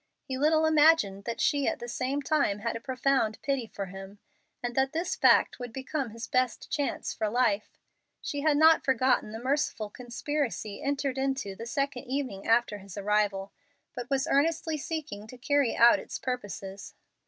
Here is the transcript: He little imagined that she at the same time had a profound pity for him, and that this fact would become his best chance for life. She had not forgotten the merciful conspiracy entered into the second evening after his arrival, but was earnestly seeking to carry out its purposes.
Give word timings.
He 0.23 0.35
little 0.35 0.65
imagined 0.65 1.25
that 1.25 1.39
she 1.39 1.67
at 1.67 1.77
the 1.77 1.87
same 1.87 2.23
time 2.23 2.57
had 2.57 2.75
a 2.75 2.79
profound 2.81 3.39
pity 3.43 3.67
for 3.67 3.85
him, 3.85 4.17
and 4.63 4.73
that 4.73 4.93
this 4.93 5.15
fact 5.15 5.59
would 5.59 5.71
become 5.71 6.09
his 6.09 6.25
best 6.25 6.71
chance 6.71 7.13
for 7.13 7.29
life. 7.29 7.77
She 8.19 8.41
had 8.41 8.57
not 8.57 8.83
forgotten 8.83 9.31
the 9.31 9.37
merciful 9.37 9.91
conspiracy 9.91 10.81
entered 10.81 11.19
into 11.19 11.53
the 11.55 11.67
second 11.67 12.05
evening 12.05 12.47
after 12.47 12.79
his 12.79 12.97
arrival, 12.97 13.51
but 13.93 14.09
was 14.09 14.25
earnestly 14.27 14.75
seeking 14.75 15.27
to 15.27 15.37
carry 15.37 15.75
out 15.75 15.99
its 15.99 16.17
purposes. 16.17 16.95